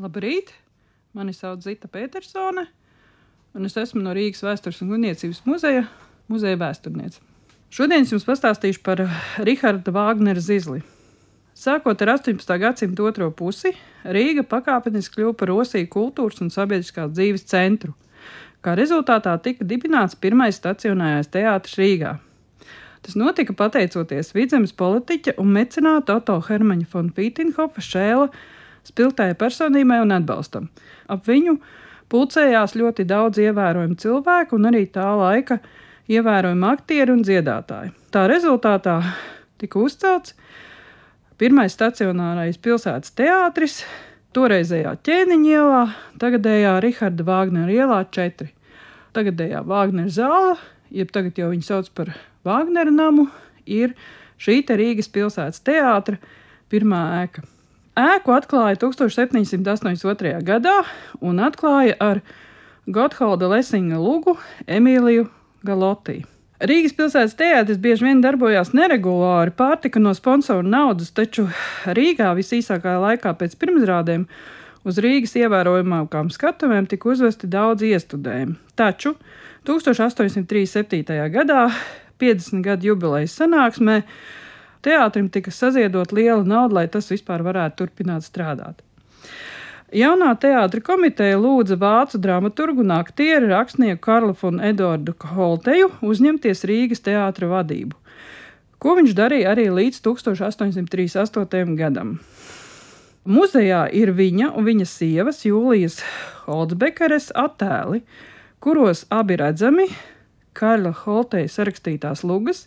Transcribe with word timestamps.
Labrīt! 0.00 0.54
Mani 1.12 1.34
sauc 1.36 1.60
Zita 1.60 1.84
Petersone, 1.92 2.62
un 3.52 3.68
es 3.68 3.74
esmu 3.76 4.00
no 4.00 4.14
Rīgas 4.16 4.40
Vēstures 4.40 4.78
un 4.80 4.88
Guniecības 4.94 5.42
muzeja, 5.44 5.82
muzeja 6.32 6.56
vēsturniece. 6.56 7.18
Šodien 7.68 8.06
es 8.06 8.14
jums 8.14 8.24
pastāstīšu 8.24 8.80
par 8.86 9.02
Rahāda 9.44 9.92
Vāgnera 9.92 10.40
zizli. 10.40 10.80
Sākot 11.52 12.00
ar 12.06 12.14
18. 12.14 12.54
gadsimta 12.62 13.04
otro 13.04 13.28
pusi, 13.36 13.74
Rīga 14.08 14.46
pakāpeniski 14.48 15.18
kļuva 15.18 15.34
par 15.36 15.52
Rosiju 15.52 15.90
kultūras 15.92 16.40
un 16.40 16.48
sabiedriskās 16.48 17.12
dzīves 17.12 17.44
centru. 17.52 17.92
Kā 18.64 18.72
rezultātā 18.78 19.36
tika 19.44 19.68
dibināts 19.68 20.16
pirmais 20.16 20.56
stacionārais 20.56 21.28
teātris 21.28 21.76
Rīgā. 21.76 22.14
Tas 23.04 23.20
notika 23.20 23.52
pateicoties 23.52 24.32
vidzemes 24.32 24.72
politiķa 24.72 25.36
un 25.42 25.52
mecenāta 25.52 26.16
Otto 26.16 26.40
Hermaņa 26.48 26.88
von 26.94 27.12
Pītenhofa 27.12 27.84
šēla 27.84 28.32
spilgtai 28.88 29.32
personībai 29.38 30.00
un 30.02 30.14
atbalstam. 30.16 30.68
Ap 31.10 31.26
viņu 31.28 31.56
pulcējās 32.12 32.76
ļoti 32.76 33.06
daudz 33.08 33.40
ievērojumu 33.42 33.98
cilvēku 34.00 34.58
un 34.58 34.70
arī 34.72 34.84
tā 34.92 35.06
laika 35.18 35.58
ievērojami 36.12 36.68
aktieri 36.68 37.14
un 37.14 37.22
dziedātāji. 37.24 37.92
Tā 38.12 38.26
rezultātā 38.30 38.98
tika 39.60 39.80
uzcelts 39.80 40.34
pirmais 41.40 41.74
stacionārais 41.74 42.58
pilsētas 42.62 43.14
teātris, 43.18 43.82
toreizējā 44.36 44.92
ķēniņa 45.06 45.54
ielā, 45.56 45.80
tagadējā 46.20 46.74
Rahāda 46.84 47.26
Vāgnera 47.26 47.72
ielā 47.72 48.02
4. 48.14 48.50
Tagadējā 49.16 49.62
Vāgnera 49.68 50.12
zāle, 50.12 50.54
jeb 50.94 51.10
tagad 51.12 51.40
jau 51.40 51.50
viņu 51.52 51.66
sauc 51.66 51.90
par 51.96 52.12
Vāgnera 52.46 52.92
namu, 52.94 53.26
ir 53.66 53.96
šī 54.40 54.62
Rīgas 54.68 55.10
pilsētas 55.12 55.60
teātra 55.66 56.18
pirmā 56.72 57.02
ēka. 57.22 57.44
Ēku 57.92 58.32
atklāja 58.32 58.78
1782. 58.80 60.38
gadā 60.48 60.78
un 61.20 61.42
atklāja 61.44 61.98
ar 62.00 62.22
Gotthauda 62.88 63.50
Lesinga 63.52 63.98
lugu 64.00 64.38
Emīliju 64.64 65.26
Galotī. 65.60 66.22
Rīgas 66.62 66.94
pilsētas 66.96 67.36
teātris 67.36 67.80
bieži 67.82 68.06
vien 68.06 68.22
darbojās 68.24 68.72
neregulāri, 68.72 69.52
pārtika 69.52 70.00
no 70.00 70.14
sponsoru 70.16 70.64
naudas, 70.64 71.10
taču 71.12 71.50
Rīgā 71.84 72.32
visīsākajā 72.38 72.96
laikā 73.02 73.34
pēc 73.36 73.58
pirmsrādēm 73.60 74.24
uz 74.88 75.00
Rīgas 75.04 75.36
ievērojamākām 75.42 76.32
skatuvēm 76.32 76.88
tika 76.88 77.12
uzvesti 77.12 77.50
daudz 77.50 77.84
iestudējumu. 77.90 78.56
Taču 78.78 79.18
1837. 79.68 81.18
gadā, 81.34 81.66
50 82.22 82.64
gadu 82.64 82.94
jubilejas 82.94 83.36
sanāksmē, 83.36 84.00
Teātrim 84.82 85.28
tika 85.30 85.52
saziedot 85.54 86.12
liela 86.12 86.42
nauda, 86.42 86.80
lai 86.80 86.88
tas 86.90 87.10
vispār 87.12 87.44
varētu 87.46 87.84
turpināt 87.84 88.26
strādāt. 88.26 88.82
Jaunā 89.92 90.30
teātris 90.40 90.84
komiteja 90.86 91.36
lūdza 91.36 91.76
vācu 91.76 92.16
dramaturgu 92.22 92.80
un 92.80 92.94
aktieru 92.96 93.50
rakstnieku 93.50 94.00
Karlu 94.00 94.32
un 94.48 94.62
Eduardu 94.64 95.12
Holteju 95.34 95.90
uzņemties 96.00 96.64
Rīgas 96.64 97.04
teātra 97.04 97.50
vadību, 97.50 97.98
ko 98.80 98.94
viņš 98.96 99.12
darīja 99.18 99.52
arī 99.52 99.68
līdz 99.68 100.00
1838. 100.06 101.76
gadam. 101.76 102.16
Muzejā 103.28 103.84
ir 103.94 104.10
viņa 104.16 104.48
un 104.56 104.64
viņa 104.66 104.86
sievas 104.88 105.44
Jūlijas 105.44 106.00
Holtzbekeres 106.46 107.28
attēli, 107.38 108.00
kuros 108.64 109.04
abi 109.12 109.36
redzami 109.38 109.86
Karla 110.56 110.90
Holteja 111.04 111.52
sarakstītās 111.52 112.24
lugas 112.24 112.64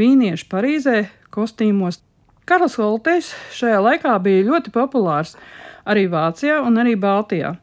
vīnieši 0.00 0.48
Parīzē 0.48 0.96
kostīmos. 1.34 2.00
Karls 2.48 2.76
Holtejs 2.80 3.32
šajā 3.56 3.80
laikā 3.82 4.14
bija 4.22 4.46
ļoti 4.50 4.72
populārs 4.74 5.34
arī 5.88 6.06
Vācijā 6.12 6.60
un 6.64 6.80
arī 6.80 6.94
Baltijā. 7.00 7.54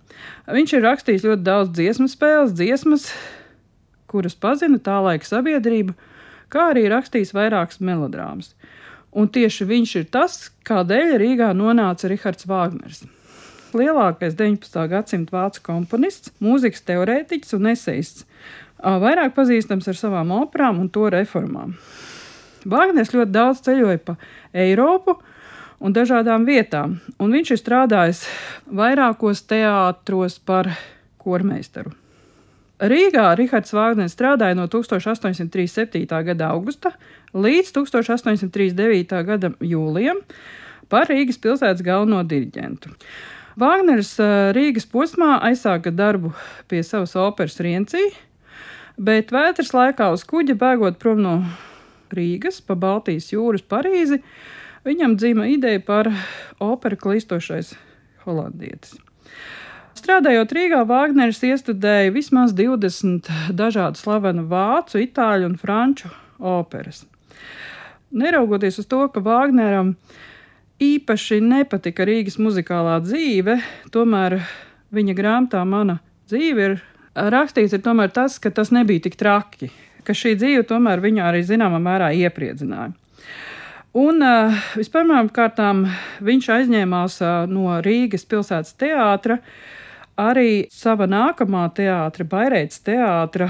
Viņš 0.52 0.74
ir 0.78 0.86
rakstījis 0.86 1.26
ļoti 1.28 1.46
daudz 1.46 1.72
dziesmu 1.78 2.10
spēles, 2.12 2.56
dziesmas, 2.58 3.08
kuras 4.12 4.36
pazina 4.36 4.82
tā 4.82 4.98
laika 5.06 5.28
sabiedrība, 5.28 5.96
kā 6.52 6.72
arī 6.74 6.88
rakstījis 6.92 7.34
vairākas 7.38 7.81
melodrāmas. 7.81 8.52
Un 9.12 9.28
tieši 9.28 9.68
viņš 9.68 9.96
ir 10.00 10.06
tas, 10.12 10.38
kādēļ 10.68 11.18
Rīgā 11.20 11.52
nonāca 11.58 12.10
Rahards 12.12 12.48
Vāgners. 12.48 13.04
Lielākais 13.76 14.36
19. 14.36 14.88
gadsimta 14.92 15.36
vācu 15.36 15.64
komponists, 15.64 16.34
mūzikas 16.44 16.84
teorētiķis 16.88 17.56
un 17.56 17.72
esejists, 17.72 18.26
vairāk 18.81 19.36
pazīstams 19.36 19.88
ar 19.88 20.00
savām 20.00 20.34
operām 20.36 20.81
un 20.84 20.90
to 20.92 21.08
reformām. 21.12 21.78
Vāgners 22.66 23.14
ļoti 23.16 23.34
daudz 23.34 23.62
ceļoja 23.66 24.02
pa 24.06 24.18
Eiropu 24.54 25.18
un 25.82 25.96
dažādām 25.96 26.46
vietām, 26.46 27.00
un 27.18 27.34
viņš 27.34 27.56
ir 27.56 27.62
strādājis 27.62 28.22
vairākos 28.70 29.42
teātros 29.50 30.38
par 30.46 30.70
kormeistaru. 31.22 31.96
Rīgā 32.82 33.28
Rahards 33.38 33.74
Vāgners 33.78 34.16
strādāja 34.16 34.58
no 34.58 34.66
1837. 34.70 36.08
gada 36.10 36.50
augusta 36.50 36.96
līdz 37.34 37.76
1839. 37.78 39.20
gada 39.28 39.52
jūlijam 39.62 40.22
par 40.90 41.06
Rīgas 41.10 41.38
pilsētas 41.42 41.86
galveno 41.86 42.24
diriģentu. 42.26 42.90
Vāgners 43.62 44.16
Rīgas 44.58 44.88
posmā 44.90 45.38
aizsāka 45.46 45.94
darbu 45.94 46.34
pie 46.72 46.82
savas 46.88 47.14
operas 47.20 47.60
Riencī, 47.62 48.08
bet 48.98 49.34
vētras 49.34 49.76
laikā 49.78 50.10
uz 50.16 50.26
kuģa 50.26 50.58
bēgot 50.58 50.98
prom 51.02 51.22
no 51.22 51.36
Rīgas 52.18 52.62
pa 52.66 52.76
Baltijas 52.80 53.32
jūras 53.34 53.64
Parīzi, 53.66 54.22
viņam 54.88 55.16
dzima 55.20 55.48
ideja 55.52 55.82
par 55.86 56.10
operu 56.62 57.00
klistošais 57.00 57.74
holandietis. 58.26 58.98
Strādājot 60.02 60.54
Rīgā, 60.56 60.82
Vāģneris 60.88 61.42
iestudēja 61.46 62.14
vismaz 62.16 62.56
20 62.58 63.28
dažādu 63.54 64.00
slavenu 64.00 64.48
vācu, 64.50 65.02
itāļu 65.04 65.52
un 65.52 65.58
franču 65.62 66.10
operas. 66.40 67.04
Neraugoties 68.12 68.80
uz 68.82 68.88
to, 68.90 69.04
ka 69.14 69.22
Vāģneram 69.24 69.94
īpaši 70.82 71.38
nepatika 71.46 72.08
Rīgas 72.08 72.40
muzikālā 72.42 72.98
dzīve, 73.06 73.60
tomēr 73.94 74.40
viņa 74.96 75.16
grāmatā 75.18 75.62
Mana 75.68 76.00
dzīve 76.32 76.66
ir 76.66 76.82
rakstīts 77.14 77.76
ir 77.76 77.84
tas, 78.16 78.40
ka 78.40 78.50
tas 78.50 78.72
nebija 78.72 79.06
tik 79.06 79.16
traki 79.20 79.72
ka 80.06 80.16
šī 80.17 80.35
dzīve 80.39 80.66
tomēr 80.69 81.03
viņu 81.03 81.23
arī 81.25 81.44
zināmā 81.45 81.79
mērā 81.84 82.12
iepriecināja. 82.17 82.91
Un 83.91 84.23
uh, 84.23 84.59
vispirmām 84.79 85.28
kārtām 85.35 85.84
viņš 86.23 86.50
aizņēmās 86.56 87.17
uh, 87.25 87.31
no 87.51 87.75
Rīgas 87.84 88.23
pilsētas 88.23 88.78
teātra 88.79 89.41
arī 90.22 90.67
sava 90.72 91.09
nākamā 91.12 91.66
teātra, 91.75 92.28
Bairētas 92.28 92.79
teātra 92.88 93.50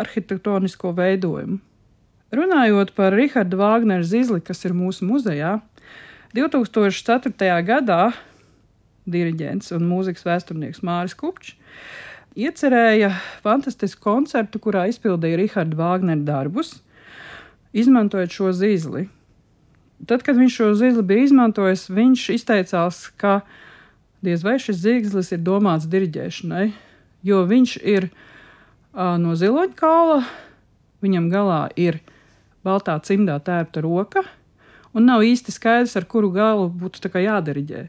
arhitektonisko 0.00 0.92
veidojumu. 0.98 1.60
Runājot 2.34 2.92
par 2.96 3.14
Rahāda 3.14 3.56
Vāgnera 3.56 4.04
zizli, 4.04 4.40
kas 4.44 4.64
ir 4.66 4.74
mūsu 4.76 5.06
muzejā, 5.06 5.58
2004. 6.34 7.50
gadā 7.64 8.00
diriģents 9.06 9.70
un 9.76 9.84
mūzikas 9.86 10.26
vēsturnieks 10.26 10.82
Māris 10.84 11.14
Kupčs 11.16 11.54
iecerēja 12.34 13.12
fantastisku 13.44 14.02
koncertu, 14.02 14.60
kurā 14.62 14.88
izpildīja 14.90 15.38
Rahāda 15.40 15.78
Vāgnera 15.78 16.26
darbus, 16.26 16.76
izmantojot 17.74 18.34
šo 18.34 18.52
zīli. 18.54 19.06
Tad, 20.04 20.24
kad 20.26 20.36
viņš 20.36 20.56
šo 20.58 20.70
zīli 20.78 21.04
bija 21.06 21.28
izmantojis, 21.28 21.86
viņš 21.94 22.26
izteicās, 22.34 23.06
ka 23.16 23.40
diez 24.24 24.42
vai 24.44 24.58
šis 24.60 24.82
zīles 24.82 25.30
ir 25.32 25.44
domāts 25.46 25.88
diriģēšanai, 25.90 26.66
jo 27.24 27.44
viņš 27.48 27.76
ir 27.80 28.10
uh, 28.10 29.14
no 29.20 29.36
ziloņa 29.38 29.78
kaula, 29.78 30.22
viņam 31.04 31.30
galā 31.32 31.62
ir 31.78 32.02
baltā 32.66 32.98
cimdā 33.04 33.38
tērpta 33.44 33.84
roka, 33.84 34.24
un 34.94 35.06
nav 35.06 35.24
īsti 35.26 35.54
skaidrs, 35.54 35.94
ar 35.96 36.08
kuru 36.10 36.32
galu 36.34 36.68
būtu 36.68 37.08
jādiriģē 37.08 37.88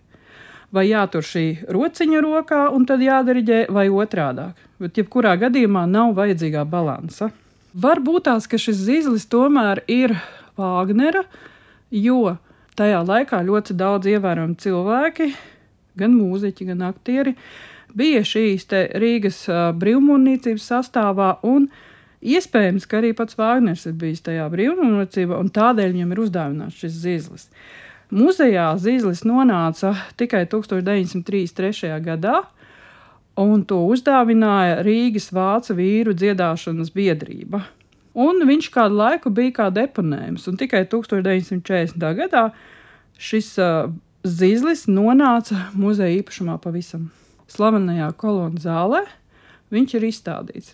vai 0.75 0.90
jātur 0.90 1.24
šī 1.25 1.46
rociņa 1.72 2.22
rokā 2.25 2.62
un 2.76 2.85
tad 2.90 3.03
jādariģē, 3.03 3.66
vai 3.73 3.88
otrādāk. 3.90 4.59
Bet 4.82 5.00
jebkurā 5.00 5.35
gadījumā 5.40 5.85
nav 5.88 6.14
vajadzīgā 6.17 6.66
balansa. 6.67 7.32
Varbūt 7.76 8.28
tās, 8.28 8.47
ka 8.47 8.59
šis 8.59 8.84
zīles 8.88 9.28
tomēr 9.32 9.82
ir 9.91 10.16
Vāgnera, 10.55 11.26
jo 11.91 12.38
tajā 12.79 13.02
laikā 13.03 13.41
ļoti 13.47 13.76
daudz 13.76 14.08
ievērojamu 14.11 14.55
cilvēki, 14.64 15.32
gan 16.00 16.16
mūziķi, 16.16 16.70
gan 16.72 16.85
aktieri, 16.88 17.35
bija 17.96 18.23
šīs 18.28 18.67
Rīgas 19.00 19.41
brīvmūnīcības 19.79 20.70
sastāvā 20.72 21.34
un 21.47 21.70
iespējams, 22.26 22.88
ka 22.88 23.00
arī 23.02 23.14
pats 23.16 23.40
Vāgners 23.40 23.85
ir 23.90 23.96
bijis 24.00 24.23
tajā 24.26 24.47
brīvmūnīcībā 24.52 25.40
un 25.40 25.52
tādēļ 25.55 25.96
viņam 25.96 26.16
ir 26.16 26.23
uzdāvināts 26.26 26.79
šis 26.84 27.02
zīles. 27.03 27.50
Muzejā 28.13 28.67
Zīslis 28.78 29.23
nonāca 29.25 29.96
tikai 30.19 30.43
1933. 30.46 31.90
gadā, 32.05 32.43
un 33.41 33.63
to 33.66 33.79
uzdāvināja 33.90 34.84
Rīgas 34.85 35.31
vācu 35.34 35.75
vīru 35.79 36.13
dziedāšanas 36.13 36.93
biedrība. 36.93 37.63
Un 38.16 38.46
viņš 38.47 38.69
kādu 38.72 38.99
laiku 39.02 39.34
bija 39.34 39.57
kā 39.57 39.67
deponējums, 39.73 40.46
un 40.47 40.61
tikai 40.61 40.85
1940. 40.87 42.05
gadā 42.22 42.46
šis 43.17 43.52
uh, 43.59 43.90
Zīslis 44.25 44.85
nonāca 44.90 45.67
muzeja 45.78 46.22
īpašumā 46.22 46.55
pavisam 46.61 47.09
slavenajā 47.52 48.07
kolonā 48.17 48.61
zālē. 48.61 49.03
Viņš 49.73 49.97
ir 49.97 50.07
izstādīts. 50.07 50.73